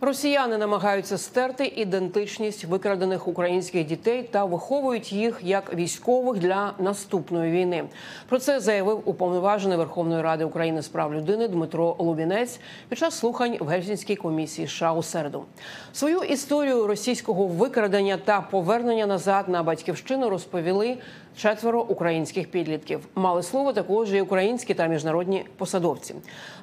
[0.00, 7.84] Росіяни намагаються стерти ідентичність викрадених українських дітей та виховують їх як військових для наступної війни.
[8.28, 13.56] Про це заявив уповноважений Верховної Ради України з прав людини Дмитро Лубінець під час слухань
[13.60, 15.44] в Гельсінській комісії США у середу.
[15.92, 20.96] Свою історію російського викрадення та повернення назад на батьківщину розповіли
[21.36, 23.08] четверо українських підлітків.
[23.14, 26.14] Мали слово також і українські та міжнародні посадовці.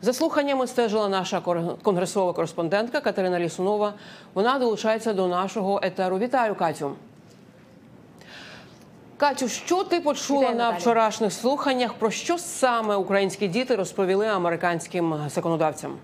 [0.02, 1.42] За слуханнями стежила наша
[1.84, 3.94] конгресова кореспондентка Катерина Лісунова.
[4.34, 6.18] Вона долучається до нашого етеру.
[6.18, 6.92] Вітаю, Катю.
[9.18, 10.80] Катю, що ти почула Вітаю, на Наталя.
[10.80, 11.94] вчорашніх слуханнях?
[11.94, 15.98] Про що саме українські діти розповіли американським законодавцям?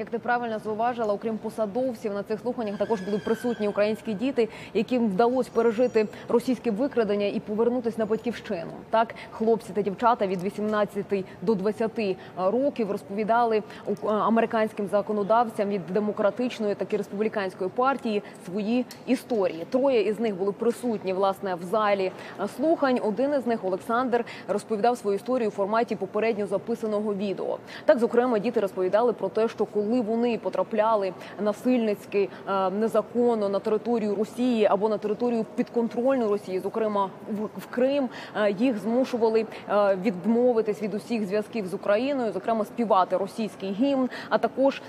[0.00, 5.06] Як ти правильно зауважила, окрім посадовців на цих слуханнях також були присутні українські діти, яким
[5.08, 8.70] вдалося пережити російське викрадення і повернутися на батьківщину.
[8.90, 16.74] Так, хлопці та дівчата від 18 до 20 років розповідали у- американським законодавцям від демократичної
[16.74, 19.66] так і республіканської партії свої історії.
[19.70, 22.12] Троє із них були присутні власне в залі
[22.56, 23.00] слухань.
[23.04, 27.58] Один із них Олександр розповідав свою історію у форматі попередньо записаного відео.
[27.84, 34.14] Так, зокрема, діти розповідали про те, що коли вони потрапляли насильницьки е, незаконно на територію
[34.14, 37.10] Росії або на територію підконтрольну Росії, зокрема
[37.56, 43.72] в, Крим, е, їх змушували е, відмовитись від усіх зв'язків з Україною, зокрема співати російський
[43.72, 44.08] гімн.
[44.28, 44.82] А також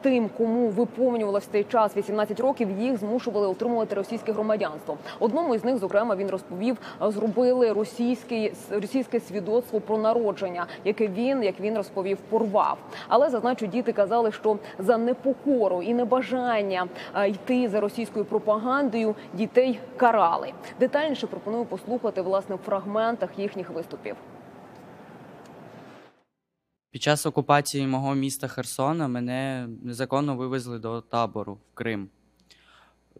[0.00, 4.96] тим, кому виповнювалося цей час 18 років, їх змушували отримувати російське громадянство.
[5.20, 11.60] Одному із них, зокрема, він розповів, зробили російське російське свідоцтво про народження, яке він, як
[11.60, 12.78] він розповів, порвав.
[13.08, 14.47] Але зазначу, діти казали, що
[14.78, 20.52] за непокору і небажання е, йти за російською пропагандою дітей карали.
[20.80, 24.16] Детальніше пропоную послухати власне в фрагментах їхніх виступів.
[26.90, 32.08] Під час окупації мого міста Херсона мене незаконно вивезли до табору в Крим.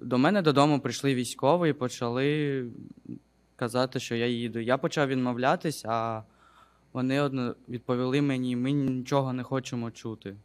[0.00, 2.64] До мене додому прийшли військові і почали
[3.56, 4.58] казати, що я їду.
[4.58, 6.22] Я почав відмовлятись, а
[6.92, 7.30] вони
[7.68, 10.36] відповіли мені: ми нічого не хочемо чути.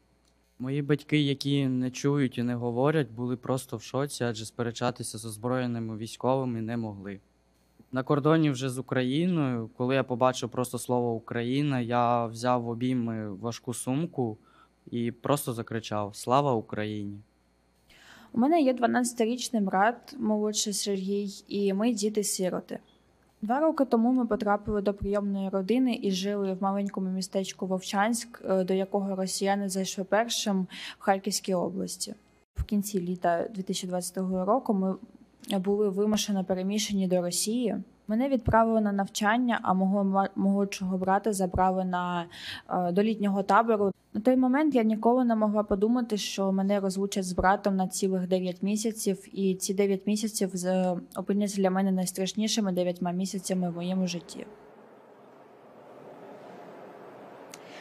[0.60, 5.26] Мої батьки, які не чують і не говорять, були просто в шоці, адже сперечатися з
[5.26, 7.20] озброєними військовими не могли.
[7.92, 13.34] На кордоні вже з Україною, коли я побачив просто слово Україна, я взяв в обійми
[13.34, 14.38] важку сумку
[14.92, 17.20] і просто закричав Слава Україні!
[18.32, 22.80] У мене є 12-річний брат, молодший Сергій, і ми діти-сироти.
[23.44, 28.64] Два роки тому ми потрапили до прийомної родини і жили в маленькому містечку Вовчанськ, е,
[28.64, 30.68] до якого росіяни зайшли першим
[31.00, 32.16] в Харківській області.
[32.56, 34.96] В кінці літа 2022 року ми
[35.60, 37.78] були вимушено переміщені до Росії.
[38.08, 42.26] Мене відправили на навчання, а мого молодшого брата забрали на
[42.70, 43.92] е, до літнього табору.
[44.14, 48.28] На той момент я ніколи не могла подумати, що мене розлучать з братом на цілих
[48.28, 54.08] 9 місяців, і ці 9 місяців з- опиняться для мене найстрашнішими 9 місяцями в моєму
[54.08, 54.46] житті.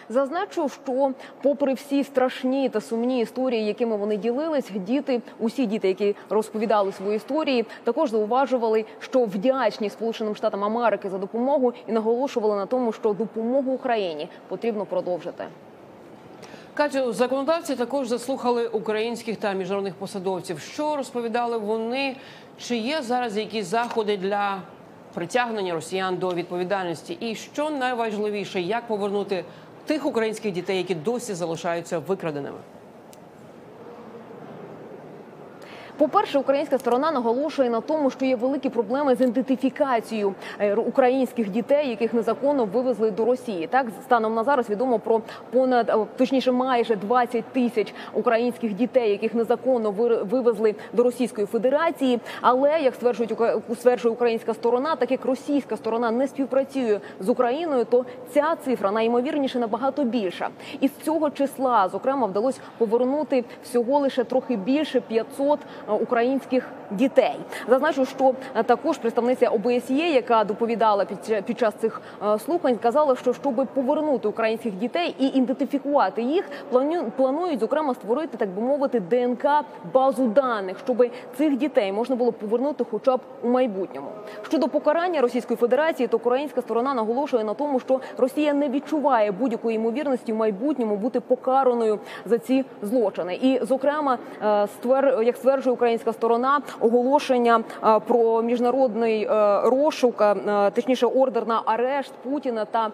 [0.08, 6.16] Зазначу, що, попри всі страшні та сумні історії, якими вони ділились, діти, усі діти, які
[6.30, 12.66] розповідали свої історії, також зауважували, що вдячні Сполученим Штатам Америки за допомогу і наголошували на
[12.66, 15.44] тому, що допомогу Україні потрібно продовжити.
[16.74, 20.58] Катю, законодавці також заслухали українських та міжнародних посадовців.
[20.58, 22.16] Що розповідали вони?
[22.58, 24.62] Чи є зараз якісь заходи для
[25.14, 27.16] притягнення росіян до відповідальності?
[27.20, 29.44] І що найважливіше, як повернути
[29.86, 32.58] тих українських дітей, які досі залишаються викраденими?
[36.02, 41.88] По-перше, українська сторона наголошує на тому, що є великі проблеми з ідентифікацією е, українських дітей,
[41.88, 43.66] яких незаконно вивезли до Росії.
[43.66, 45.20] Так станом на зараз відомо про
[45.50, 49.90] понад е, точніше майже 20 тисяч українських дітей, яких незаконно
[50.30, 52.20] вивезли до Російської Федерації.
[52.40, 53.34] Але як стверджують
[53.74, 59.58] стверджує українська сторона, так як російська сторона не співпрацює з Україною, то ця цифра найімовірніше
[59.58, 60.48] набагато більша.
[60.80, 65.58] Із цього числа, зокрема, вдалося повернути всього лише трохи більше 500
[65.88, 67.36] е, українських дітей.
[67.68, 73.16] Зазначу, що е, також представниця ОБСЄ, яка доповідала під, під час цих е, слухань, сказала,
[73.16, 76.44] що щоб повернути українських дітей і ідентифікувати їх,
[77.16, 79.46] планують зокрема створити, так би мовити, ДНК
[79.92, 81.06] базу даних, щоб
[81.36, 84.08] цих дітей можна було повернути, хоча б у майбутньому.
[84.42, 89.76] Щодо покарання Російської Федерації, то українська сторона наголошує на тому, що Росія не відчуває будь-якої
[89.76, 93.38] ймовірності в майбутньому бути покараною за ці злочини.
[93.42, 94.68] І, зокрема, е,
[95.24, 102.12] як стверджує українська сторона оголошення е, про міжнародний е, розшук, е, точніше ордер на арешт
[102.22, 102.90] Путіна та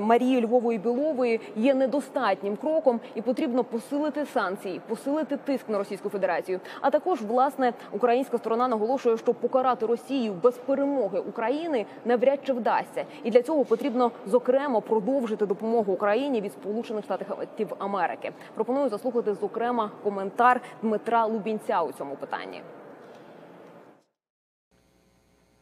[0.00, 6.60] Марії Львової Білової є недостатнім кроком, і потрібно посилити санкції, посилити тиск на Російську Федерацію.
[6.80, 13.04] А також власне українська сторона наголошує, що покарати Росію без перемоги України навряд чи вдасться,
[13.24, 18.32] і для цього потрібно зокрема продовжити допомогу Україні від Сполучених Штатів Америки.
[18.54, 22.62] Пропоную заслухати зокрема коментар Дмитра Лубінця у цьому питанні.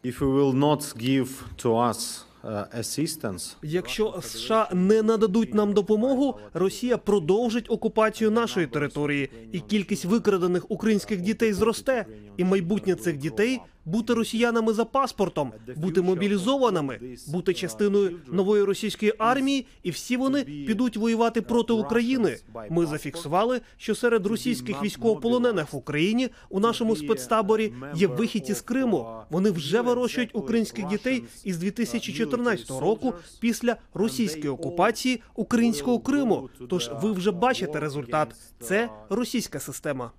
[0.04, 1.28] If we will not give
[1.62, 9.30] to us uh, assistance, Якщо США не нададуть нам допомогу, Росія продовжить окупацію нашої території,
[9.52, 12.06] і кількість викрадених українських дітей зросте.
[12.36, 19.66] І майбутнє цих дітей бути росіянами за паспортом, бути мобілізованими, бути частиною нової російської армії,
[19.82, 22.36] і всі вони підуть воювати проти України.
[22.70, 29.06] Ми зафіксували, що серед російських військовополонених в Україні у нашому спецтаборі є вихід із Криму.
[29.30, 36.50] Вони вже вирощують українських дітей із 2014 року після російської окупації українського Криму.
[36.68, 38.34] Тож ви вже бачите результат.
[38.60, 40.10] Це російська система.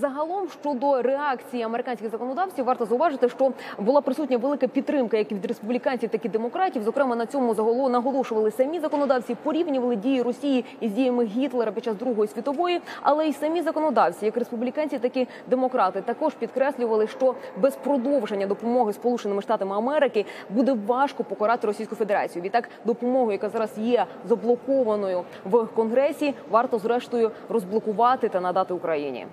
[0.00, 6.10] Загалом щодо реакції американських законодавців, варто зауважити, що була присутня велика підтримка як від республіканців,
[6.10, 6.82] так і демократів.
[6.82, 11.96] Зокрема, на цьому заголо наголошували самі законодавці, порівнювали дії Росії із діями Гітлера під час
[11.96, 17.76] Другої світової, але й самі законодавці, як республіканці, так і демократи, також підкреслювали, що без
[17.76, 22.42] продовження допомоги Сполученими Штатами Америки буде важко покарати Російську Федерацію.
[22.42, 29.26] Відтак, допомогу, яка зараз є заблокованою в Конгресі, варто зрештою розблокувати та надати Україні.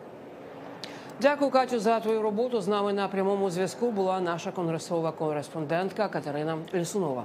[1.21, 2.61] Дякую, Катю, за твою роботу.
[2.61, 7.23] З нами на прямому зв'язку була наша конгресова кореспондентка Катерина Лісунова.